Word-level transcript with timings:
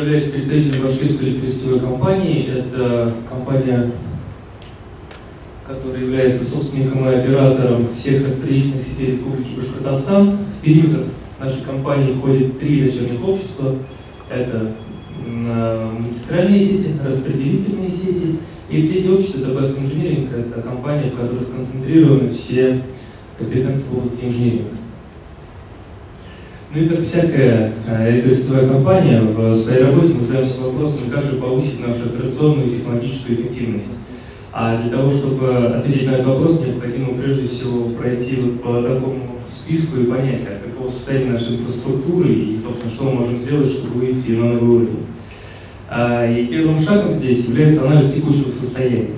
являюсь 0.00 0.30
представителем 0.30 0.82
башкирской 0.82 1.28
электросетевой 1.28 1.80
компании. 1.80 2.48
Это 2.48 3.12
компания, 3.28 3.92
которая 5.66 6.00
является 6.00 6.44
собственником 6.44 7.08
и 7.08 7.14
оператором 7.14 7.94
всех 7.94 8.26
распределительных 8.26 8.82
сетей 8.82 9.12
Республики 9.12 9.56
Башкортостан. 9.56 10.38
В 10.58 10.64
периметр 10.64 11.04
нашей 11.38 11.62
компании 11.62 12.14
входит 12.14 12.58
три 12.58 12.82
дочерних 12.82 13.26
общества. 13.26 13.76
Это 14.30 14.72
магистральные 15.26 16.60
сети, 16.60 16.90
распределительные 17.04 17.90
сети. 17.90 18.38
И 18.70 18.86
третье 18.86 19.10
общество, 19.10 19.40
это 19.40 19.50
Best 19.50 19.78
Engineering, 19.80 20.28
это 20.32 20.62
компания, 20.62 21.10
в 21.10 21.16
которой 21.20 21.42
сконцентрированы 21.42 22.30
все 22.30 22.82
компетенции 23.36 23.84
в 23.90 23.98
области 23.98 24.24
инженеринга. 24.24 24.70
Ну 26.72 26.80
и 26.80 26.88
как 26.88 27.00
всякая 27.00 27.72
электросетевая 28.08 28.68
компания, 28.68 29.20
в 29.20 29.56
своей 29.56 29.86
работе 29.86 30.14
мы 30.14 30.20
задаемся 30.20 30.60
вопросом, 30.60 31.10
как 31.10 31.24
же 31.24 31.32
повысить 31.32 31.84
нашу 31.84 32.14
операционную 32.14 32.68
и 32.68 32.76
технологическую 32.76 33.40
эффективность. 33.40 33.88
А 34.52 34.80
для 34.80 34.92
того, 34.92 35.10
чтобы 35.10 35.48
ответить 35.48 36.06
на 36.06 36.12
этот 36.12 36.26
вопрос, 36.26 36.64
необходимо 36.64 37.14
прежде 37.20 37.48
всего 37.48 37.88
пройти 37.88 38.36
вот 38.36 38.62
по 38.62 38.82
такому 38.82 39.40
списку 39.50 39.98
и 39.98 40.04
понять, 40.04 40.42
а 40.42 40.64
каково 40.64 40.88
состояние 40.88 41.32
нашей 41.32 41.56
инфраструктуры 41.56 42.32
и, 42.32 42.56
собственно, 42.56 42.92
что 42.92 43.04
мы 43.04 43.14
можем 43.14 43.42
сделать, 43.42 43.72
чтобы 43.72 44.00
вывести 44.00 44.30
ее 44.30 44.38
на 44.38 44.52
новый 44.52 44.76
уровень. 44.76 45.06
А, 45.88 46.24
и 46.24 46.46
первым 46.46 46.80
шагом 46.80 47.14
здесь 47.14 47.48
является 47.48 47.82
анализ 47.82 48.12
текущего 48.12 48.48
состояния. 48.48 49.08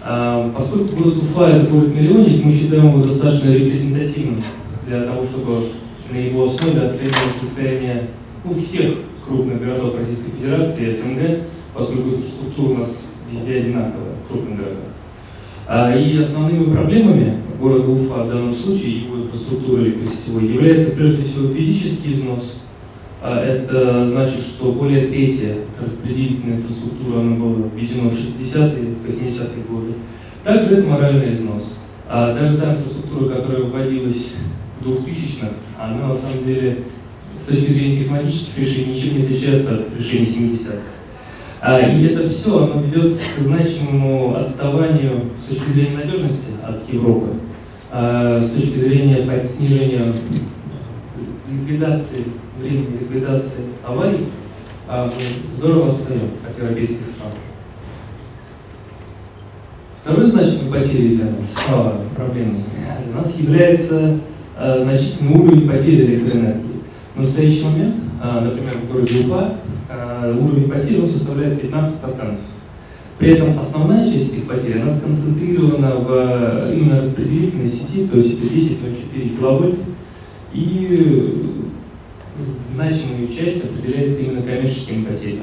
А, 0.00 0.48
поскольку 0.56 0.94
город 0.94 1.16
Уфа– 1.16 1.50
это 1.56 1.72
город-миллионник, 1.72 2.44
мы 2.44 2.52
считаем 2.52 2.86
его 2.86 3.02
достаточно 3.02 3.52
репрезентативным 3.52 4.40
для 4.86 5.02
того, 5.02 5.24
чтобы 5.24 5.64
на 6.10 6.16
его 6.16 6.46
основе 6.46 6.80
оценивать 6.80 7.36
состояние 7.40 8.08
ну, 8.44 8.54
всех 8.58 8.94
крупных 9.26 9.60
городов 9.60 9.96
Российской 9.98 10.32
Федерации 10.32 10.90
и 10.90 10.94
СНГ, 10.94 11.40
поскольку 11.74 12.10
инфраструктура 12.10 12.70
у 12.70 12.76
нас 12.78 13.06
везде 13.30 13.58
одинаковая 13.58 14.14
в 14.24 14.28
крупных 14.28 14.56
городах. 14.56 14.84
А, 15.66 15.94
и 15.94 16.18
основными 16.18 16.72
проблемами 16.72 17.34
города 17.60 17.90
Уфа 17.90 18.24
в 18.24 18.28
данном 18.28 18.54
случае, 18.54 19.02
его 19.02 19.16
инфраструктуры 19.16 19.84
электросетевой, 19.84 20.46
является 20.46 20.92
прежде 20.92 21.24
всего 21.24 21.52
физический 21.52 22.14
износ. 22.14 22.62
А, 23.20 23.44
это 23.44 24.06
значит, 24.06 24.40
что 24.40 24.72
более 24.72 25.08
трети 25.08 25.56
распределительной 25.78 26.56
инфраструктуры 26.56 27.20
она 27.20 27.36
была 27.36 27.68
введена 27.74 28.08
в 28.08 28.14
60-е, 28.14 28.94
80-е 29.06 29.64
годы. 29.68 29.92
Также 30.42 30.76
это 30.76 30.88
моральный 30.88 31.34
износ. 31.34 31.80
А 32.08 32.32
даже 32.34 32.56
та 32.56 32.74
инфраструктура, 32.74 33.28
которая 33.28 33.64
вводилась 33.64 34.36
2000-х, 34.96 35.48
она 35.78 36.08
на 36.08 36.14
самом 36.14 36.44
деле 36.44 36.84
с 37.40 37.48
точки 37.48 37.72
зрения 37.72 37.98
технологических 37.98 38.58
решений 38.58 38.94
ничем 38.94 39.18
не 39.18 39.22
отличается 39.24 39.74
от 39.74 39.98
решений 39.98 40.26
70-х. 40.26 40.76
А, 41.60 41.80
и 41.80 42.04
это 42.04 42.28
все 42.28 42.64
оно 42.64 42.82
ведет 42.82 43.18
к 43.36 43.40
значимому 43.40 44.36
отставанию 44.36 45.22
с 45.40 45.50
точки 45.50 45.70
зрения 45.70 45.96
надежности 45.96 46.52
от 46.64 46.92
Европы, 46.92 47.28
а, 47.90 48.40
с 48.40 48.50
точки 48.50 48.78
зрения 48.78 49.24
снижения 49.44 50.12
ликвидации, 51.50 52.24
времени 52.60 52.98
ликвидации 53.00 53.64
аварий, 53.84 54.26
а, 54.88 55.10
здорово 55.56 55.90
отстаем 55.90 56.30
от 56.48 56.58
европейских 56.62 57.06
стран. 57.06 57.32
Второй 60.02 60.30
значимой 60.30 60.80
потерей 60.80 61.16
для 61.16 61.24
нас, 61.26 61.54
а, 61.70 62.04
проблемой, 62.14 62.64
для 63.04 63.16
нас 63.16 63.38
является 63.38 63.98
а, 64.00 64.18
значительный 64.58 65.38
уровень 65.38 65.68
потери 65.68 66.06
электроэнергии. 66.06 66.62
В 67.14 67.20
настоящий 67.20 67.64
момент, 67.64 67.96
а, 68.22 68.40
например, 68.40 68.74
в 68.74 68.92
городе 68.92 69.20
Уфа, 69.20 69.54
а, 69.88 70.36
уровень 70.36 70.68
потерь 70.68 71.00
он 71.00 71.08
составляет 71.08 71.60
15%. 71.60 72.40
При 73.18 73.30
этом 73.30 73.58
основная 73.58 74.06
часть 74.06 74.32
этих 74.32 74.46
потерь, 74.46 74.80
она 74.80 74.90
сконцентрирована 74.90 75.90
в 75.96 76.72
именно 76.72 77.00
распределительной 77.00 77.68
сети, 77.68 78.06
то 78.06 78.16
есть 78.16 78.38
это 78.38 78.54
10,04 78.54 79.36
киловольт, 79.36 79.78
и 80.52 81.32
значимую 82.74 83.28
часть 83.28 83.64
определяется 83.64 84.22
именно 84.22 84.42
коммерческими 84.42 85.04
потерями. 85.04 85.42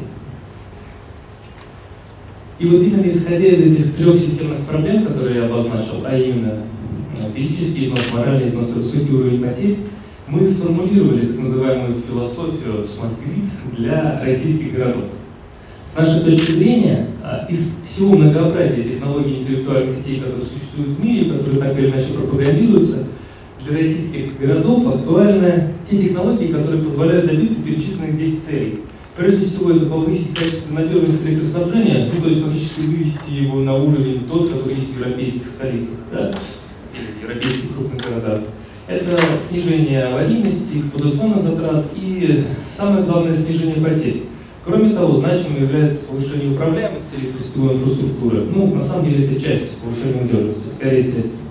И 2.57 2.66
вот 2.68 2.81
именно 2.81 3.09
исходя 3.09 3.45
из 3.45 3.75
этих 3.75 3.95
трех 3.95 4.18
системных 4.18 4.59
проблем, 4.59 5.06
которые 5.06 5.35
я 5.35 5.45
обозначил, 5.45 6.06
а 6.06 6.18
именно 6.18 6.53
физический 7.35 7.88
износ, 7.88 8.13
моральный 8.13 8.47
износ 8.47 8.75
и 8.75 8.79
высокий 8.79 9.13
уровень 9.13 9.41
потерь, 9.41 9.78
мы 10.28 10.47
сформулировали 10.47 11.28
так 11.28 11.40
называемую 11.40 11.96
философию 12.07 12.84
Smart 12.84 13.13
Grid 13.23 13.78
для 13.78 14.19
российских 14.23 14.73
городов. 14.73 15.06
С 15.91 15.97
нашей 15.97 16.22
точки 16.22 16.51
зрения, 16.51 17.09
а, 17.24 17.45
из 17.50 17.84
всего 17.85 18.16
многообразия 18.16 18.84
технологий 18.84 19.38
интеллектуальных 19.40 19.95
сетей, 19.95 20.19
которые 20.19 20.45
существуют 20.45 20.97
в 20.97 21.03
мире, 21.03 21.31
которые 21.31 21.62
так 21.62 21.78
или 21.78 21.90
иначе 21.90 22.13
пропагандируются, 22.13 23.07
для 23.63 23.78
российских 23.78 24.40
городов 24.40 24.95
актуальны 24.95 25.69
те 25.90 25.97
технологии, 25.97 26.51
которые 26.51 26.84
позволяют 26.84 27.28
добиться 27.28 27.62
перечисленных 27.63 28.13
здесь 28.13 28.40
целей. 28.47 28.81
Прежде 29.18 29.45
всего, 29.45 29.72
это 29.72 29.85
повысить 29.85 30.35
качество 30.35 30.74
надежности 30.74 31.28
электроснабжения, 31.28 32.12
ну, 32.13 32.22
то 32.22 32.29
есть 32.29 32.44
фактически 32.44 32.81
вывести 32.81 33.31
его 33.31 33.59
на 33.59 33.75
уровень 33.75 34.25
тот, 34.28 34.51
который 34.51 34.75
есть 34.75 34.94
в 34.94 35.00
европейских 35.00 35.47
столицах, 35.47 36.00
да, 36.12 36.31
европейских 37.25 37.75
крупных 37.75 38.02
городах. 38.02 38.41
Это 38.88 39.18
снижение 39.41 40.03
аварийности, 40.03 40.80
эксплуатационных 40.80 41.41
затрат 41.41 41.86
и, 41.96 42.44
самое 42.78 43.03
главное, 43.03 43.36
снижение 43.36 43.84
потерь. 43.84 44.24
Кроме 44.63 44.94
того, 44.94 45.18
значимым 45.18 45.63
является 45.63 46.06
повышение 46.06 46.53
управляемости 46.53 47.16
электросетевой 47.19 47.75
инфраструктуры. 47.75 48.44
Ну, 48.53 48.75
на 48.75 48.84
самом 48.84 49.06
деле, 49.06 49.25
это 49.25 49.41
часть 49.41 49.78
повышения 49.78 50.22
надежности, 50.22 50.74
скорее 50.74 51.03
средств. 51.03 51.41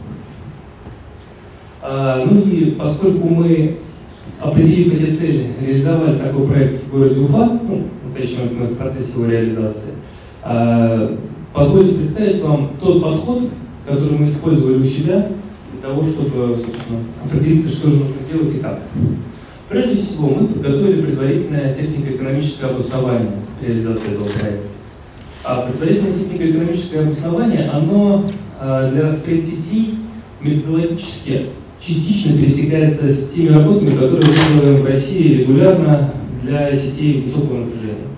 А, 1.82 2.24
ну 2.24 2.40
и 2.40 2.72
поскольку 2.72 3.28
мы, 3.28 3.76
определив 4.40 4.94
эти 4.94 5.16
цели, 5.16 5.50
реализовали 5.60 6.18
такой 6.18 6.48
проект 6.48 6.84
в 6.84 6.90
городе 6.90 7.20
Уфа, 7.20 7.60
ну, 7.62 7.84
в 8.02 8.06
настоящий 8.06 8.38
мы 8.58 8.66
в 8.66 8.76
процессе 8.76 9.12
его 9.12 9.26
реализации, 9.26 9.90
а, 10.42 11.16
позвольте 11.52 11.94
представить 11.94 12.42
вам 12.42 12.70
тот 12.80 13.02
подход, 13.02 13.42
который 13.86 14.18
мы 14.18 14.24
использовали 14.24 14.82
у 14.82 14.84
себя 14.84 15.28
того, 15.84 16.02
чтобы 16.02 16.56
определиться, 17.22 17.68
что 17.74 17.90
же 17.90 17.96
нужно 17.96 18.16
делать 18.32 18.54
и 18.54 18.58
как. 18.58 18.80
Прежде 19.68 19.96
всего, 19.96 20.28
мы 20.28 20.46
подготовили 20.48 21.02
предварительное 21.02 21.74
технико-экономическое 21.74 22.66
обоснование 22.66 23.32
реализации 23.60 24.12
этого 24.12 24.24
проекта. 24.24 24.66
А 25.44 25.66
предварительное 25.66 26.18
технико-экономическое 26.18 27.00
обоснование, 27.00 27.68
оно 27.70 28.30
а, 28.58 28.90
для 28.90 29.02
распредсетей 29.02 29.98
методологически 30.40 31.46
частично 31.80 32.38
пересекается 32.38 33.12
с 33.12 33.30
теми 33.32 33.48
работами, 33.48 33.90
которые 33.90 34.24
мы 34.24 34.60
делаем 34.60 34.82
в 34.82 34.86
России 34.86 35.40
регулярно 35.40 36.14
для 36.42 36.74
сетей 36.74 37.22
высокого 37.22 37.64
напряжения. 37.64 38.08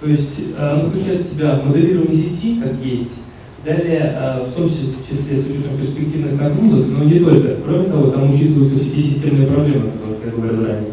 То 0.00 0.08
есть 0.08 0.40
э, 0.56 0.70
оно 0.70 0.90
включает 0.90 1.22
в 1.22 1.32
себя 1.32 1.60
моделирование 1.64 2.16
сети, 2.16 2.60
как 2.60 2.74
есть, 2.84 3.22
далее, 3.64 4.16
э, 4.16 4.44
в 4.44 4.54
том 4.54 4.68
числе 4.68 5.38
с 5.38 5.46
учетом 5.46 5.78
перспективных 5.78 6.40
нагрузок, 6.40 6.86
но 6.88 7.04
не 7.04 7.20
только. 7.20 7.56
Кроме 7.64 7.88
того, 7.88 8.10
там 8.10 8.32
учитываются 8.32 8.78
все 8.78 8.90
те 8.90 9.02
системные 9.02 9.46
проблемы, 9.48 9.88
о 9.88 9.92
которых 9.92 10.24
я 10.24 10.30
говорил 10.32 10.66
ранее. 10.66 10.92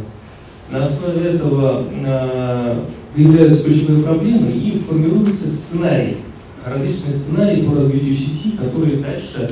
На 0.71 0.85
основе 0.85 1.29
этого 1.29 1.83
э, 1.91 2.79
выявляются 3.15 3.63
ключевые 3.63 4.03
проблемы 4.03 4.51
и 4.51 4.83
формируются 4.87 5.47
сценарии, 5.47 6.17
различные 6.65 7.15
сценарии 7.15 7.63
по 7.63 7.75
развитию 7.75 8.15
сети, 8.15 8.57
которые 8.57 8.97
дальше 8.97 9.51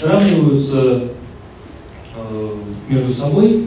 сравниваются 0.00 1.02
Э, 2.30 2.48
между 2.88 3.12
собой, 3.12 3.66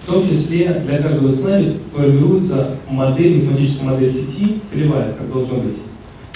в 0.00 0.06
том 0.06 0.22
числе 0.26 0.82
для 0.86 0.98
каждого 0.98 1.32
сценария 1.32 1.74
формируется 1.94 2.76
модель, 2.88 3.38
математическая 3.38 3.88
модель 3.88 4.12
сети, 4.12 4.60
целевая, 4.70 5.12
как 5.12 5.32
должно 5.32 5.56
быть. 5.56 5.76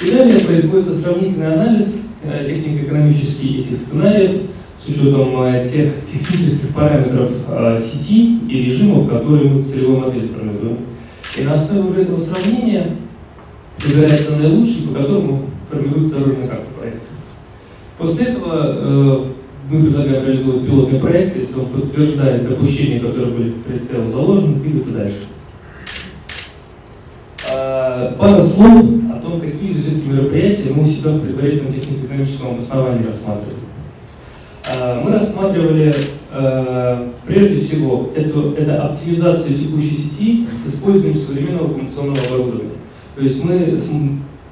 Далее 0.00 0.39
производится 0.39 0.95
сравнительный 0.95 1.55
анализ 1.55 2.06
э, 2.23 2.45
технико-экономический 2.47 3.62
этих 3.62 3.79
сценариев 3.79 4.43
с 4.79 4.89
учетом 4.89 5.43
э, 5.43 5.69
тех 5.69 6.05
технических 6.06 6.69
параметров 6.73 7.33
сети 7.83 8.39
и 8.49 8.62
режимов, 8.62 9.11
которые 9.11 9.50
мы 9.50 9.62
в 9.62 9.69
целевой 9.69 10.00
модели 10.06 10.29
формируем. 10.29 10.79
И 11.37 11.43
на 11.43 11.55
основе 11.55 11.91
уже 11.91 12.03
этого 12.03 12.21
сравнения 12.21 12.97
выбирается 13.81 14.37
наилучший, 14.37 14.87
по 14.89 15.00
которому 15.00 15.47
формируется 15.69 16.17
дорожная 16.17 16.47
карта 16.47 16.67
проекта. 16.79 17.06
После 17.99 18.27
этого 18.27 19.27
мы 19.69 19.83
предлагаем 19.83 20.27
реализовать 20.27 20.65
пилотный 20.65 21.01
проект, 21.01 21.37
если 21.37 21.55
он 21.55 21.67
подтверждает 21.67 22.49
допущения, 22.49 23.01
которые 23.01 23.33
были 23.35 23.51
в 23.51 23.62
предтел 23.62 24.09
заложены, 24.11 24.61
двигаться 24.61 24.93
дальше. 24.93 25.25
Пара 28.16 28.43
слов 28.43 28.84
о 29.10 29.19
том, 29.20 29.40
какие 29.40 29.75
все-таки 29.75 30.08
мероприятия 30.08 30.72
мы 30.75 30.84
у 30.84 30.87
себя 30.87 31.10
в 31.10 31.20
предварительном 31.20 31.72
технико-экономическом 31.72 32.52
обосновании 32.52 33.06
рассматриваем. 33.06 33.58
А, 34.64 35.02
мы 35.02 35.12
рассматривали 35.12 35.93
а, 36.31 37.10
прежде 37.26 37.60
всего 37.60 38.10
эту, 38.14 38.52
это 38.52 38.82
оптимизацию 38.84 39.58
текущей 39.58 39.96
сети 39.96 40.46
с 40.64 40.69
использованием 40.69 41.19
современного 41.19 41.69
коммуникационного 41.69 42.20
оборудования. 42.26 42.70
То 43.16 43.22
есть 43.22 43.44
мы 43.44 43.81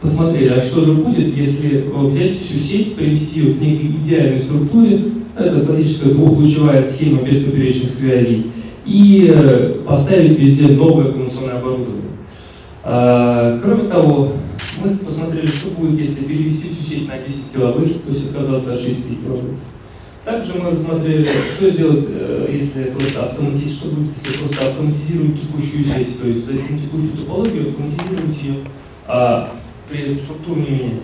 посмотрели, 0.00 0.48
а 0.48 0.60
что 0.60 0.84
же 0.84 0.92
будет, 0.92 1.36
если 1.36 1.86
взять 1.94 2.38
всю 2.38 2.58
сеть, 2.58 2.96
привести 2.96 3.40
ее 3.40 3.54
к 3.54 3.60
некой 3.60 3.86
идеальной 3.86 4.40
структуре, 4.40 5.04
это 5.36 5.60
классическая 5.60 6.10
двухлучевая 6.10 6.82
схема 6.82 7.22
без 7.22 7.44
поперечных 7.44 7.92
связей, 7.92 8.50
и 8.84 9.30
э, 9.34 9.80
поставить 9.86 10.38
везде 10.38 10.68
новое 10.68 11.12
коммуникационное 11.12 11.58
оборудование. 11.58 12.02
А, 12.88 13.58
кроме 13.64 13.88
того, 13.88 14.34
мы 14.80 14.88
посмотрели, 14.88 15.46
что 15.46 15.70
будет, 15.70 15.98
если 15.98 16.24
перевести 16.24 16.68
всю 16.68 16.88
сеть 16.88 17.08
на 17.08 17.18
10 17.18 17.52
килобыт, 17.52 18.04
то 18.04 18.12
есть 18.12 18.30
отказаться 18.30 18.74
от 18.74 18.80
6 18.80 19.24
килобыт. 19.24 19.56
Также 20.24 20.54
мы 20.54 20.70
рассмотрели, 20.70 21.24
что 21.24 21.70
делать, 21.72 22.04
э, 22.08 22.48
если 22.48 22.90
просто 22.90 23.24
автоматизировать, 23.24 23.76
что 23.76 23.88
будет, 23.88 24.10
если 24.16 24.38
просто 24.38 24.68
автоматизировать 24.68 25.40
текущую 25.40 25.84
сеть, 25.84 26.20
то 26.20 26.28
есть 26.28 26.46
затем 26.46 26.78
текущую 26.78 27.16
топологию, 27.16 27.68
автоматизировать 27.70 28.42
ее, 28.44 28.54
а 29.08 29.50
при 29.90 30.02
этом 30.02 30.18
структуру 30.18 30.60
не 30.60 30.70
менять. 30.70 31.02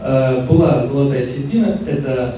А, 0.00 0.44
была 0.44 0.84
золотая 0.84 1.24
середина, 1.24 1.78
это 1.86 2.36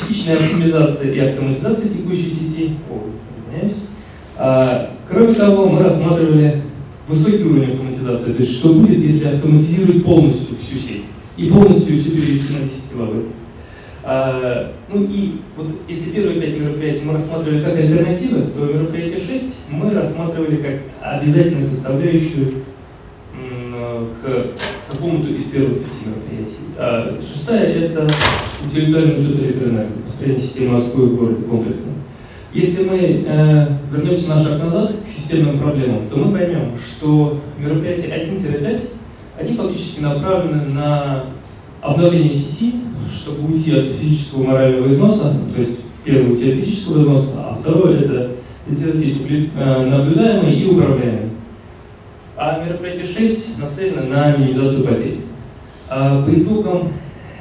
частичная 0.00 0.36
оптимизация 0.36 1.12
и 1.12 1.18
автоматизация 1.18 1.90
текущей 1.90 2.30
сети. 2.30 2.76
О, 2.90 3.10
извиняюсь. 3.50 3.76
Кроме 5.08 5.34
того, 5.34 5.68
мы 5.68 5.82
рассматривали 5.82 6.62
высокий 7.08 7.44
уровень 7.44 7.72
автоматизации, 7.72 7.85
то 8.04 8.42
есть 8.42 8.58
что 8.58 8.74
будет, 8.74 8.98
если 8.98 9.26
автоматизировать 9.26 10.04
полностью 10.04 10.56
всю 10.58 10.78
сеть 10.78 11.04
и 11.36 11.48
полностью 11.48 11.98
все 11.98 12.10
перевести 12.10 12.54
на 12.54 12.60
10 12.60 12.72
килобайт. 12.92 13.24
А, 14.02 14.72
ну 14.92 15.02
и 15.02 15.40
вот 15.56 15.66
если 15.88 16.10
первые 16.10 16.40
пять 16.40 16.60
мероприятий 16.60 17.02
мы 17.04 17.14
рассматривали 17.14 17.62
как 17.62 17.76
альтернативы, 17.76 18.42
то 18.56 18.64
мероприятие 18.64 19.18
6 19.18 19.44
мы 19.70 19.90
рассматривали 19.92 20.56
как 20.56 20.80
обязательную 21.00 21.64
составляющую 21.64 22.48
к 24.22 24.46
какому-то 24.90 25.28
из 25.32 25.44
первых 25.44 25.84
пяти 25.84 26.06
мероприятий. 26.06 26.56
А 26.78 27.18
шестая– 27.20 27.74
это 27.74 28.08
утилитарный 28.64 29.18
учет 29.18 29.42
электроэнергии, 29.42 30.02
построение 30.04 30.40
системы 30.40 30.74
Москвы 30.74 31.06
в 31.06 31.16
городе 31.16 31.44
комплексно. 31.44 31.92
Если 32.56 32.84
мы 32.84 32.96
э, 32.96 33.66
вернемся 33.92 34.30
на 34.30 34.42
шаг 34.42 34.62
назад 34.62 34.96
к 35.04 35.06
системным 35.06 35.58
проблемам, 35.58 36.08
то 36.08 36.16
мы 36.16 36.32
поймем, 36.32 36.72
что 36.78 37.38
мероприятия 37.58 38.08
1-5, 38.08 38.80
они 39.38 39.56
фактически 39.58 40.00
направлены 40.00 40.64
на 40.72 41.24
обновление 41.82 42.32
сети, 42.32 42.76
чтобы 43.14 43.52
уйти 43.52 43.78
от 43.78 43.84
физического 43.84 44.44
морального 44.44 44.88
износа, 44.88 45.34
то 45.54 45.60
есть 45.60 45.80
первое 46.02 46.30
уйти 46.30 46.52
от 46.52 46.54
физического 46.60 47.02
износа, 47.02 47.32
а 47.36 47.58
второе 47.60 48.00
это 48.00 48.30
сделать 48.68 49.00
сеть 49.00 49.20
э, 49.28 49.86
наблюдаемой 49.90 50.54
и 50.54 50.64
управляемой. 50.64 51.32
А 52.38 52.64
мероприятие 52.64 53.04
6 53.04 53.58
нацелено 53.58 54.06
на 54.06 54.34
минимизацию 54.34 54.82
потерь. 54.82 55.20
А 55.90 56.24
по 56.24 56.30
итогам 56.30 56.88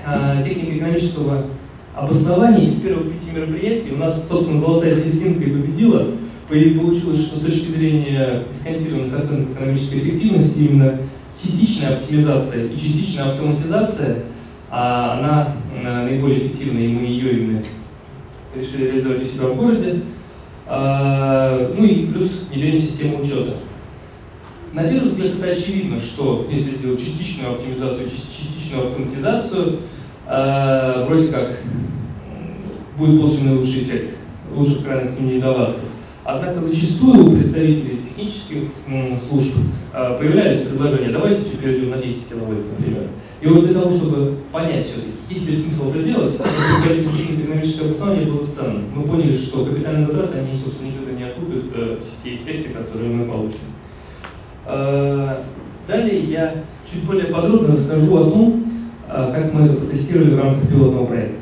а, 0.05 0.43
технико-экономического 0.43 1.45
обоснования 1.95 2.67
из 2.67 2.75
первых 2.75 3.13
пяти 3.13 3.31
мероприятий 3.35 3.93
у 3.93 3.97
нас, 3.97 4.27
собственно, 4.27 4.59
золотая 4.59 4.95
серединка 4.95 5.43
и 5.43 5.51
победила. 5.51 6.07
И 6.51 6.69
получилось, 6.71 7.21
что 7.21 7.39
с 7.39 7.41
точки 7.41 7.71
зрения 7.71 8.43
дисконтированных 8.51 9.19
оценок 9.19 9.51
экономической 9.51 9.99
эффективности 9.99 10.59
именно 10.59 10.99
частичная 11.41 11.97
оптимизация 11.97 12.65
и 12.65 12.77
частичная 12.77 13.25
автоматизация– 13.25 14.17
а 14.77 15.13
она 15.17 15.55
наиболее 15.81 16.39
эффективна, 16.39 16.79
и 16.79 16.87
мы 16.87 17.03
ее 17.03 17.31
именно 17.39 17.63
решили 18.53 18.87
реализовать 18.87 19.21
у 19.21 19.25
себя 19.25 19.47
в 19.47 19.55
городе. 19.55 20.01
А, 20.67 21.73
ну 21.77 21.85
и 21.85 22.07
плюс 22.07 22.47
внедрение 22.49 22.81
системы 22.81 23.21
учета. 23.21 23.57
На 24.73 24.83
первый 24.83 25.11
взгляд 25.11 25.35
это 25.37 25.51
очевидно, 25.51 25.99
что 25.99 26.47
если 26.51 26.75
сделать 26.75 26.99
частичную 26.99 27.53
оптимизацию, 27.53 28.09
частичную 28.09 28.87
автоматизацию, 28.87 29.79
а, 30.27 31.05
вроде 31.05 31.27
как 31.27 31.57
будет 32.97 33.19
получен 33.19 33.45
наилучший 33.45 33.83
эффект. 33.83 34.17
Лучше 34.53 34.83
крайности 34.83 35.21
не 35.21 35.39
даваться. 35.39 35.81
Однако 36.23 36.61
зачастую 36.61 37.25
у 37.25 37.35
представителей 37.35 38.01
технических 38.03 38.63
служб 39.21 39.53
а, 39.93 40.17
появлялись 40.17 40.61
предложения, 40.67 41.09
давайте 41.09 41.41
все 41.41 41.57
перейдем 41.57 41.91
на 41.91 41.97
10 41.97 42.29
киловольт, 42.29 42.65
например. 42.77 43.03
И 43.41 43.47
вот 43.47 43.65
для 43.65 43.79
того, 43.79 43.95
чтобы 43.95 44.37
понять 44.51 44.85
все-таки, 44.85 45.11
есть 45.29 45.49
ли 45.49 45.55
смысл 45.55 45.89
это 45.91 46.01
делать, 46.01 46.35
приходить 46.83 47.43
экономическое 47.43 47.85
обоснование 47.85 48.25
было 48.25 48.47
ценно. 48.47 48.81
Мы 48.95 49.03
поняли, 49.03 49.37
что 49.37 49.65
капитальные 49.65 50.07
затраты, 50.07 50.39
они, 50.39 50.55
собственно, 50.55 50.89
никогда 50.89 51.11
не 51.11 51.23
окупят 51.25 51.65
э, 51.75 51.97
те 52.23 52.35
эффекты, 52.35 52.73
которые 52.73 53.09
мы 53.11 53.31
получим. 53.31 53.59
Э, 54.65 55.35
далее 55.87 56.19
я 56.21 56.55
чуть 56.91 57.03
более 57.03 57.25
подробно 57.25 57.75
расскажу 57.75 58.17
о 58.17 58.31
том, 58.31 58.63
э, 58.63 58.64
как 59.33 59.53
мы 59.53 59.65
это 59.65 59.75
протестировали 59.77 60.33
в 60.33 60.39
рамках 60.39 60.69
пилотного 60.69 61.05
проекта. 61.05 61.37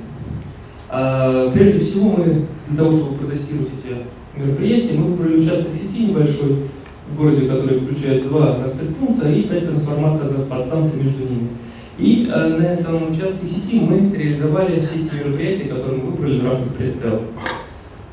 Э, 0.89 1.51
прежде 1.53 1.79
всего, 1.79 2.17
мы 2.17 2.45
для 2.67 2.77
того, 2.77 2.91
чтобы 2.91 3.17
протестировать 3.17 3.69
эти 3.69 3.97
мероприятия, 4.39 4.97
мы 4.97 5.15
выбрали 5.15 5.37
участок 5.37 5.73
сети 5.73 6.07
небольшой 6.07 6.67
в 7.11 7.17
городе, 7.17 7.47
который 7.47 7.79
включает 7.79 8.27
два 8.27 8.57
распредпункта 8.63 9.29
и 9.29 9.43
пять 9.43 9.65
трансформаторных 9.65 10.47
подстанций 10.47 11.01
между 11.03 11.23
ними. 11.23 11.49
И 11.97 12.29
э, 12.31 12.47
на 12.47 12.63
этом 12.63 13.11
участке 13.11 13.45
сети 13.45 13.79
мы 13.79 14.15
реализовали 14.15 14.79
все 14.79 14.99
эти 14.99 15.15
мероприятия, 15.15 15.69
которые 15.69 16.01
мы 16.01 16.11
выбрали 16.11 16.39
в 16.39 16.45
рамках 16.45 16.73
предтел. 16.75 17.21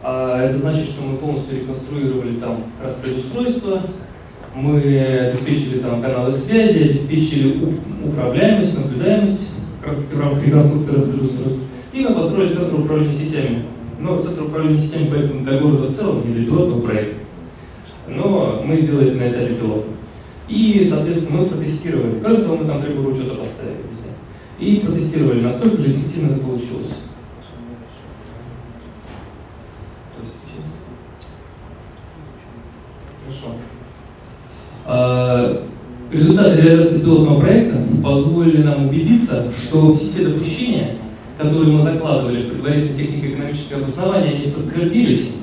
А, 0.02 0.42
это 0.42 0.58
значит, 0.58 0.86
что 0.86 1.04
мы 1.04 1.18
полностью 1.18 1.60
реконструировали 1.60 2.34
там 2.36 2.64
распредустройство, 2.82 3.82
мы 4.54 4.76
обеспечили 4.76 5.78
там 5.78 6.02
каналы 6.02 6.32
связи, 6.32 6.90
обеспечили 6.90 7.76
управляемость, 8.04 8.78
наблюдаемость 8.78 9.50
как 9.80 9.90
раз 9.90 9.98
в 9.98 10.20
рамках 10.20 10.46
реконструкции 10.46 10.94
распредустройства. 10.94 11.62
И 11.92 12.00
мы 12.00 12.14
построили 12.14 12.52
центр 12.52 12.80
управления 12.80 13.12
сетями. 13.12 13.64
Но 14.00 14.20
центр 14.20 14.44
управления 14.44 14.78
сетями 14.78 15.08
поэтому 15.10 15.44
для 15.44 15.58
города 15.58 15.88
в 15.88 15.96
целом, 15.96 16.26
не 16.26 16.34
для 16.34 16.46
пилотного 16.46 16.80
проекта. 16.80 17.20
Но 18.08 18.62
мы 18.64 18.80
сделали 18.80 19.14
на 19.14 19.30
этапе 19.30 19.54
пилота. 19.54 19.88
И, 20.48 20.86
соответственно, 20.88 21.42
мы 21.42 21.46
протестировали. 21.46 22.18
Кроме 22.20 22.42
того, 22.42 22.56
мы 22.56 22.66
там 22.66 22.82
требовали 22.82 23.12
учета 23.12 23.34
поставили. 23.34 23.90
И 24.58 24.76
протестировали, 24.76 25.40
насколько 25.40 25.78
же 25.78 25.90
эффективно 25.90 26.32
это 26.32 26.40
получилось. 26.40 26.98
Хорошо. 33.24 33.56
А, 34.84 35.66
результаты 36.20 36.60
реализации 36.60 37.00
пилотного 37.00 37.40
проекта 37.40 37.78
позволили 38.04 38.62
нам 38.62 38.88
убедиться, 38.88 39.46
что 39.56 39.92
все 39.92 40.12
те 40.12 40.28
допущения, 40.28 40.96
которые 41.38 41.72
мы 41.72 41.82
закладывали 41.82 42.42
в 42.42 42.52
предварительной 42.52 42.96
технико-экономическое 42.96 43.76
обоснование, 43.76 44.34
они 44.34 44.52
подтвердились 44.52 45.36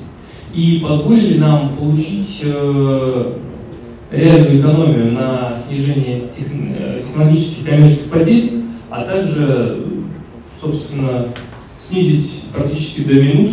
и 0.54 0.78
позволили 0.78 1.38
нам 1.38 1.76
получить 1.76 2.42
э, 2.44 3.34
реальную 4.12 4.60
экономию 4.60 5.12
на 5.12 5.58
снижение 5.58 6.24
э, 6.38 7.02
технологических 7.04 7.62
и 7.62 7.68
коммерческих 7.68 8.10
потерь, 8.10 8.52
а 8.88 9.04
также, 9.04 9.84
собственно, 10.60 11.26
снизить 11.76 12.44
практически 12.54 13.00
до 13.00 13.14
минут 13.14 13.50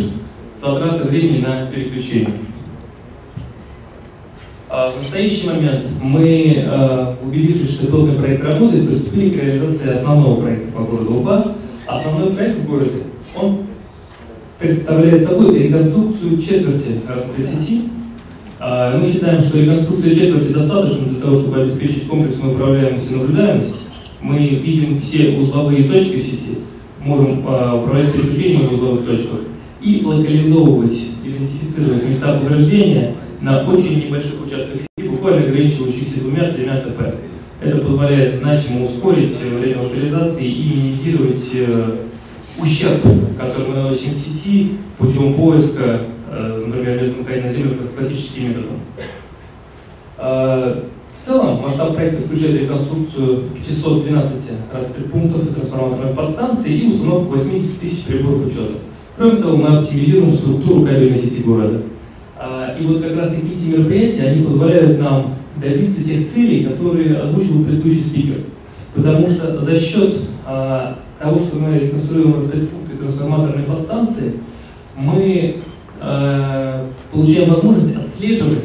затраты 0.60 1.08
времени 1.08 1.44
на 1.44 1.66
переключение. 1.66 2.45
А 4.78 4.90
в 4.90 4.98
настоящий 4.98 5.46
момент 5.46 5.84
мы, 6.02 6.66
э, 6.68 7.14
убедившись, 7.24 7.76
что 7.76 7.86
пилотный 7.86 8.18
проект 8.18 8.44
работает, 8.44 8.86
приступили 8.86 9.30
к 9.30 9.42
реализации 9.42 9.88
основного 9.88 10.42
проекта 10.42 10.70
по 10.72 10.82
городу 10.82 11.14
Уфа. 11.14 11.52
Основной 11.86 12.34
проект 12.34 12.58
в 12.58 12.68
городе, 12.68 12.90
он 13.40 13.60
представляет 14.58 15.24
собой 15.24 15.58
реконструкцию 15.60 16.42
четверти 16.42 17.00
распределения 17.08 17.88
а, 18.60 18.98
мы 18.98 19.10
считаем, 19.10 19.42
что 19.42 19.58
реконструкция 19.58 20.14
четверти 20.14 20.52
достаточно 20.52 21.06
для 21.06 21.20
того, 21.22 21.40
чтобы 21.40 21.62
обеспечить 21.62 22.06
комплексную 22.06 22.52
управляемость 22.52 23.10
и 23.10 23.14
наблюдаемость. 23.14 23.74
Мы 24.20 24.38
видим 24.40 25.00
все 25.00 25.38
узловые 25.38 25.84
точки 25.84 26.16
в 26.16 26.22
сети, 26.22 26.58
можем 27.02 27.42
а, 27.46 27.80
управлять 27.82 28.12
переключением 28.12 28.66
в 28.66 28.74
узловых 28.74 29.06
точках 29.06 29.40
и 29.80 30.02
локализовывать, 30.04 31.00
идентифицировать 31.24 32.04
места 32.06 32.38
повреждения 32.40 33.14
на 33.40 33.62
очень 33.68 34.06
небольших 34.06 34.44
участках 34.44 34.80
сети, 34.80 35.08
буквально 35.08 35.46
ограничивающихся 35.46 36.20
двумя-тремя 36.20 36.80
ТП. 36.80 37.14
Это 37.60 37.78
позволяет 37.78 38.36
значимо 38.36 38.84
ускорить 38.84 39.40
время 39.40 39.82
локализации 39.82 40.46
и 40.46 40.68
минимизировать 40.68 41.50
э, 41.54 41.90
ущерб, 42.58 43.02
который 43.38 43.68
мы 43.68 43.74
наносим 43.76 44.12
в 44.12 44.18
сети 44.18 44.72
путем 44.98 45.34
поиска 45.34 46.00
Э, 46.28 46.64
например, 46.66 47.04
замыкания 47.04 47.44
на 47.44 47.52
землю 47.52 47.76
классическим 47.96 48.48
методом. 48.48 48.80
Э, 50.18 50.82
в 51.14 51.24
целом, 51.24 51.62
масштаб 51.62 51.94
проекта 51.94 52.24
включает 52.24 52.62
реконструкцию 52.62 53.44
512 53.54 54.32
распредпунктов 54.72 55.50
и 55.50 55.54
трансформаторных 55.54 56.14
подстанций 56.14 56.72
и 56.72 56.88
установку 56.88 57.36
80 57.36 57.80
тысяч 57.80 58.04
приборов 58.04 58.46
учета. 58.46 58.74
Кроме 59.16 59.40
того, 59.40 59.56
мы 59.56 59.78
оптимизируем 59.78 60.34
структуру 60.34 60.84
кабельной 60.84 61.18
сети 61.18 61.42
города. 61.42 61.82
А, 62.76 62.78
и 62.78 62.86
вот 62.86 63.02
как 63.02 63.16
раз 63.16 63.30
таки 63.30 63.54
эти 63.54 63.66
мероприятия, 63.74 64.22
они 64.28 64.44
позволяют 64.44 65.00
нам 65.00 65.34
добиться 65.56 66.04
тех 66.04 66.28
целей, 66.28 66.64
которые 66.64 67.18
озвучил 67.18 67.64
предыдущий 67.64 68.02
спикер. 68.02 68.40
Потому 68.94 69.28
что 69.28 69.60
за 69.60 69.78
счет 69.78 70.16
а, 70.46 70.98
того, 71.18 71.38
что 71.38 71.56
мы 71.56 71.78
реконструируем 71.78 72.34
пункты 72.34 72.96
трансформаторной 72.98 73.64
подстанции, 73.64 74.34
мы 74.96 75.56
а, 76.00 76.86
получаем 77.12 77.50
возможность 77.50 77.96
отслеживать 77.96 78.64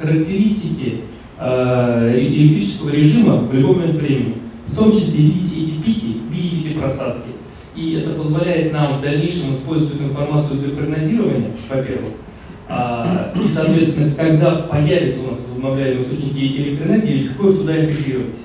характеристики 0.00 1.00
электрического 1.36 2.90
режима 2.90 3.36
в 3.38 3.52
любой 3.52 3.74
момент 3.74 3.96
времени. 3.96 4.34
В 4.68 4.76
том 4.76 4.92
числе 4.92 5.24
видеть 5.24 5.52
эти 5.52 5.82
пики, 5.82 6.16
видеть 6.30 6.66
эти 6.66 6.78
просадки. 6.78 7.30
И 7.74 7.94
это 7.94 8.10
позволяет 8.10 8.72
нам 8.72 8.84
в 8.84 9.02
дальнейшем 9.02 9.50
использовать 9.52 9.94
эту 9.96 10.04
информацию 10.04 10.60
для 10.60 10.76
прогнозирования, 10.76 11.50
во-первых. 11.68 12.10
А, 12.68 13.32
и, 13.34 13.48
соответственно, 13.48 14.14
когда 14.14 14.54
появятся 14.54 15.22
у 15.22 15.30
нас 15.30 15.40
возобновляемые 15.46 16.02
источники 16.02 16.38
электроэнергии, 16.38 17.22
легко 17.24 17.52
туда 17.52 17.84
интегрировать. 17.84 18.36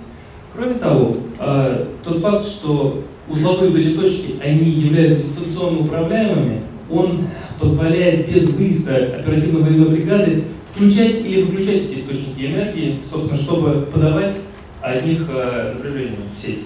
Кроме 0.53 0.73
того, 0.75 1.15
а, 1.39 1.87
тот 2.03 2.19
факт, 2.19 2.45
что 2.45 3.01
узловые 3.29 3.71
эти 3.79 3.95
точки, 3.95 4.35
они 4.43 4.69
являются 4.71 5.23
дистанционно 5.23 5.81
управляемыми, 5.81 6.61
он 6.89 7.27
позволяет 7.59 8.29
без 8.29 8.49
выезда 8.49 8.95
оперативно 9.19 9.59
выездной 9.59 9.89
бригады 9.89 10.43
включать 10.73 11.21
или 11.25 11.43
выключать 11.43 11.85
эти 11.85 11.99
источники 11.99 12.45
энергии, 12.45 13.01
собственно, 13.09 13.39
чтобы 13.39 13.87
подавать 13.93 14.35
от 14.81 15.05
них 15.05 15.25
э, 15.29 15.73
напряжение 15.75 16.17
в 16.33 16.37
сеть. 16.37 16.65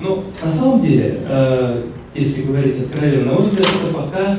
Но 0.00 0.24
на 0.42 0.50
самом 0.50 0.84
деле, 0.84 1.20
если 2.12 2.42
говорить 2.42 2.76
откровенно, 2.76 3.24
на 3.24 3.32
мой 3.34 3.42
взгляд, 3.44 3.66
это 3.66 3.94
пока 3.94 4.38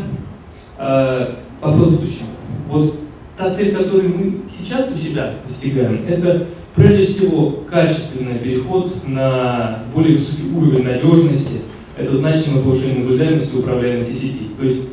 вопрос 1.62 1.90
будущего. 1.92 2.28
Вот 2.74 2.96
та 3.38 3.54
цель, 3.54 3.76
которую 3.76 4.18
мы 4.18 4.42
сейчас 4.50 4.92
у 4.92 4.98
себя 4.98 5.36
достигаем, 5.48 6.02
это 6.08 6.48
прежде 6.74 7.06
всего 7.06 7.64
качественный 7.70 8.40
переход 8.40 9.08
на 9.08 9.84
более 9.94 10.18
высокий 10.18 10.50
уровень 10.56 10.84
надежности, 10.84 11.62
это 11.96 12.18
значимое 12.18 12.64
повышение 12.64 13.04
наблюдаемости 13.04 13.56
и 13.56 13.60
управляемости 13.60 14.14
сети. 14.14 14.48
То 14.58 14.66
есть, 14.66 14.90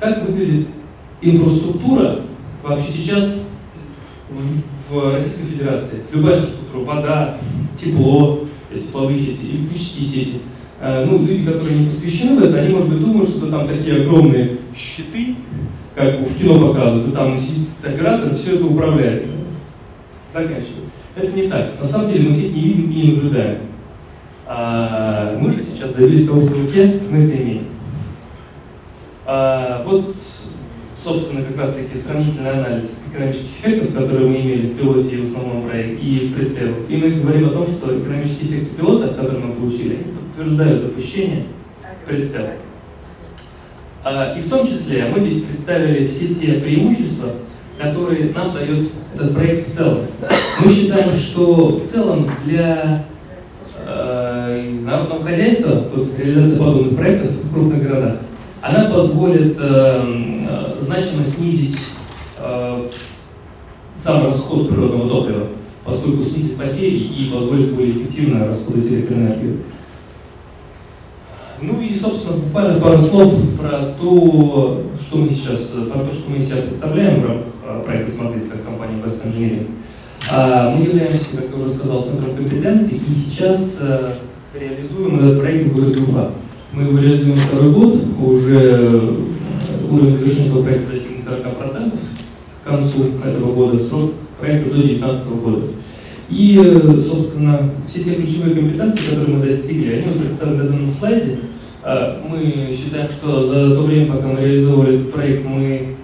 как 0.00 0.28
выглядит 0.28 0.66
инфраструктура 1.20 2.22
вообще 2.60 2.90
сейчас 2.90 3.42
в, 4.90 5.14
Российской 5.14 5.52
Федерации? 5.52 6.02
Любая 6.12 6.40
инфраструктура, 6.40 6.84
вода, 6.84 7.38
тепло, 7.80 8.40
тепловые 8.74 9.18
сети, 9.20 9.44
электрические 9.44 10.06
сети. 10.08 10.34
А, 10.84 11.06
ну, 11.06 11.24
люди, 11.24 11.44
которые 11.44 11.76
не 11.76 11.86
посвящены 11.86 12.40
в 12.40 12.44
это, 12.44 12.58
они, 12.58 12.74
может 12.74 12.88
быть, 12.88 13.00
думают, 13.00 13.30
что 13.30 13.46
там 13.46 13.68
такие 13.68 14.02
огромные 14.02 14.56
щиты, 14.76 15.36
как 15.94 16.18
в 16.18 16.36
кино 16.36 16.72
показывают, 16.72 17.08
и 17.08 17.12
там 17.12 17.38
сидит 17.38 17.68
оператор, 17.84 18.34
все 18.34 18.56
это 18.56 18.66
управляет. 18.66 19.28
Заканчиваю. 20.32 20.90
Это 21.14 21.32
не 21.36 21.42
так. 21.46 21.78
На 21.78 21.86
самом 21.86 22.10
деле 22.10 22.28
мы 22.28 22.32
сеть 22.32 22.56
не 22.56 22.62
видим 22.62 22.90
и 22.90 22.94
не 22.94 23.12
наблюдаем. 23.12 23.58
А 24.44 25.38
мы 25.38 25.52
же 25.52 25.62
сейчас 25.62 25.92
добились 25.92 26.26
того, 26.26 26.48
что 26.48 26.56
мы 26.56 26.64
это 26.64 27.42
имеем. 27.42 27.66
А, 29.24 29.84
вот, 29.86 30.16
собственно, 31.02 31.44
как 31.44 31.58
раз 31.58 31.74
таки 31.74 31.98
сравнительный 31.98 32.50
анализ 32.50 33.00
экономических 33.10 33.60
эффектов, 33.60 33.94
которые 33.94 34.28
мы 34.28 34.36
имели 34.36 34.66
в 34.68 34.78
пилоте 34.78 35.16
и 35.16 35.20
в 35.20 35.22
основном 35.24 35.68
проекте, 35.68 36.04
и 36.04 36.18
в 36.18 36.34
предтейл. 36.34 36.74
И 36.88 36.96
мы 36.96 37.10
говорим 37.10 37.48
о 37.48 37.52
том, 37.52 37.66
что 37.66 37.98
экономические 37.98 38.50
эффекты 38.50 38.76
пилота, 38.76 39.08
которые 39.08 39.44
мы 39.44 39.54
получили, 39.54 39.98
подтверждают 40.14 40.86
допущение 40.86 41.44
предтейл. 42.06 42.46
А, 44.04 44.36
и 44.36 44.40
в 44.40 44.48
том 44.48 44.66
числе 44.66 45.06
мы 45.06 45.20
здесь 45.20 45.42
представили 45.42 46.06
все 46.06 46.34
те 46.34 46.52
преимущества, 46.54 47.30
которые 47.78 48.32
нам 48.32 48.54
дает 48.54 48.90
этот 49.14 49.34
проект 49.34 49.68
в 49.68 49.74
целом. 49.74 49.98
Мы 50.64 50.72
считаем, 50.72 51.16
что 51.16 51.76
в 51.76 51.86
целом 51.86 52.28
для 52.44 53.06
э, 53.86 54.70
народного 54.82 55.24
хозяйства, 55.24 55.84
вот, 55.94 56.08
реализация 56.18 56.58
подобных 56.58 56.96
проектов 56.96 57.30
в 57.30 57.52
крупных 57.52 57.82
городах, 57.82 58.18
она 58.60 58.84
позволит 58.90 59.56
э, 59.58 59.60
э 59.60 60.31
значимо 60.82 61.24
снизить 61.24 61.78
э, 62.38 62.88
сам 64.02 64.26
расход 64.26 64.68
природного 64.68 65.08
топлива, 65.08 65.46
поскольку 65.84 66.24
снизит 66.24 66.56
потери 66.56 66.96
и 66.96 67.30
позволит 67.32 67.74
более 67.74 67.92
эффективно 67.92 68.46
расходовать 68.46 68.90
электроэнергию. 68.90 69.58
Ну 71.60 71.80
и, 71.80 71.94
собственно, 71.94 72.38
буквально 72.38 72.80
пару 72.80 73.00
слов 73.00 73.34
про 73.56 73.94
то, 74.00 74.82
что 75.00 75.18
мы 75.18 75.30
сейчас, 75.30 75.60
про 75.92 76.00
то, 76.00 76.12
что 76.12 76.28
мы 76.28 76.38
из 76.38 76.48
себя 76.48 76.62
представляем 76.62 77.20
в 77.20 77.26
рамках 77.26 77.52
а, 77.64 77.82
проекта 77.84 78.12
«Смотреть» 78.12 78.50
как 78.50 78.64
компания 78.64 79.00
West 79.00 79.24
Engineering. 79.24 79.68
А, 80.32 80.74
мы 80.74 80.84
являемся, 80.84 81.36
как 81.36 81.50
я 81.50 81.64
уже 81.64 81.74
сказал, 81.74 82.02
центром 82.02 82.34
компетенции 82.34 83.00
и 83.08 83.14
сейчас 83.14 83.78
а, 83.80 84.14
реализуем 84.58 85.20
этот 85.20 85.40
проект 85.40 85.68
в 85.68 85.74
городе 85.76 86.00
Уфа. 86.00 86.30
Мы 86.72 86.82
его 86.82 86.98
реализуем 86.98 87.38
второй 87.38 87.70
год, 87.70 87.96
уже 88.20 89.14
уровень 89.92 90.18
завершения 90.18 90.48
этого 90.48 90.62
проекта 90.62 90.92
достигнет 90.92 91.26
40% 91.26 91.92
к 92.62 92.68
концу 92.68 93.04
этого 93.24 93.54
года, 93.54 93.78
срок 93.78 94.12
проекта 94.40 94.70
до 94.70 94.76
2019 94.76 95.26
года. 95.28 95.66
И, 96.28 96.56
собственно, 97.06 97.70
все 97.86 98.04
те 98.04 98.14
ключевые 98.14 98.54
компетенции, 98.54 99.10
которые 99.10 99.36
мы 99.36 99.46
достигли, 99.46 99.94
они 99.94 100.18
представлены 100.18 100.64
на 100.64 100.70
данном 100.70 100.90
слайде. 100.90 101.38
А, 101.82 102.22
мы 102.26 102.74
считаем, 102.74 103.10
что 103.10 103.46
за 103.46 103.74
то 103.74 103.82
время, 103.82 104.12
пока 104.12 104.28
мы 104.28 104.40
реализовывали 104.40 104.96
этот 104.96 105.12
проект, 105.12 105.44
мы 105.44 105.96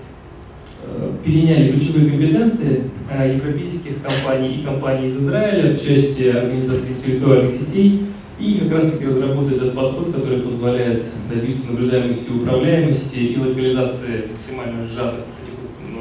э, 0.82 1.10
переняли 1.24 1.72
ключевые 1.72 2.10
компетенции 2.10 2.82
а, 3.10 3.26
европейских 3.26 4.02
компаний 4.02 4.56
и 4.56 4.64
компаний 4.64 5.08
из 5.08 5.16
Израиля 5.18 5.74
в 5.74 5.82
части 5.82 6.24
организации 6.24 6.88
интеллектуальных 6.90 7.54
сетей 7.54 8.02
и 8.40 8.60
как 8.60 8.72
раз 8.72 8.92
таки 8.92 9.06
разработать 9.06 9.56
этот 9.56 9.74
подход, 9.74 10.14
который 10.14 10.40
позволяет 10.40 11.02
добиться 11.32 11.72
наблюдаемости 11.72 12.30
управляемости 12.30 13.18
и 13.18 13.38
локализации 13.38 14.28
максимально 14.32 14.86
сжатых 14.86 15.24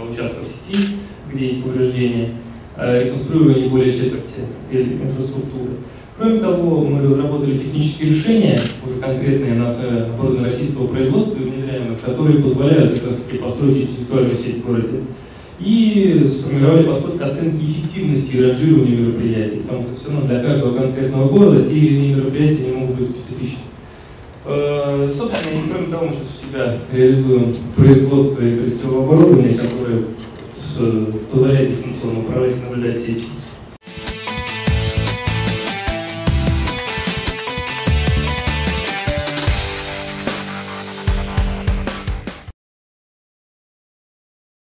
участков 0.10 0.48
сети, 0.48 0.88
где 1.32 1.48
есть 1.48 1.64
повреждения, 1.64 2.36
а, 2.76 3.04
реконструирование 3.04 3.70
более 3.70 3.92
четверти 3.92 4.46
инфраструктуры. 4.72 5.72
Кроме 6.18 6.40
того, 6.40 6.84
мы 6.84 7.02
разработали 7.02 7.60
технические 7.60 8.12
решения, 8.12 8.60
уже 8.86 9.00
конкретные 9.00 9.54
на 9.54 9.70
основе 9.70 10.02
оборудования 10.02 10.50
российского 10.52 10.88
производства 10.88 11.40
и 11.40 11.44
внедряемых, 11.44 12.02
которые 12.02 12.42
позволяют 12.42 12.96
как 12.96 13.10
раз 13.10 13.18
таки 13.18 13.38
построить 13.38 13.82
интеллектуальную 13.82 14.36
сеть 14.36 14.58
в 14.58 14.66
городе. 14.66 15.02
И 15.60 16.28
сформировали 16.28 16.84
подход 16.84 17.18
к 17.18 17.22
оценке 17.22 17.66
эффективности 17.66 18.36
и 18.36 18.44
ранжирования 18.44 18.98
мероприятий, 18.98 19.58
потому 19.58 19.84
что 19.84 19.96
все 19.96 20.12
равно 20.12 20.28
для 20.28 20.44
каждого 20.44 20.78
конкретного 20.78 21.30
города 21.30 21.66
те 21.66 21.76
или 21.76 21.96
иные 21.96 22.16
мероприятия 22.16 22.66
не 22.66 22.74
могут 22.74 22.98
быть 22.98 23.10
специфичны. 23.10 23.64
Э, 24.46 25.12
собственно, 25.18 25.60
и 25.60 25.70
кроме 25.70 25.88
того, 25.88 26.06
мы 26.06 26.12
сейчас 26.12 26.28
у 26.30 26.48
себя 26.48 26.78
реализуем 26.94 27.56
производство 27.76 28.42
электрического 28.44 29.04
оборудования, 29.04 29.56
которое 29.56 30.04
позволяет 31.32 31.72
дистанционно 31.72 32.20
управлять 32.20 32.56
и 32.56 32.70
наблюдать 32.70 33.00
сеть 33.00 33.24